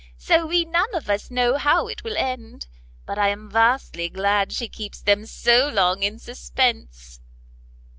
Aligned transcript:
So 0.17 0.47
we 0.47 0.65
none 0.65 0.95
of 0.95 1.07
us 1.11 1.29
know 1.29 1.57
how 1.59 1.87
it 1.87 2.03
will 2.03 2.17
end; 2.17 2.65
but 3.05 3.19
I 3.19 3.27
am 3.29 3.51
vastly 3.51 4.09
glad 4.09 4.51
she 4.51 4.67
keeps 4.67 4.99
them 4.99 5.27
so 5.27 5.67
long 5.69 6.01
in 6.01 6.17
suspence." 6.17 7.19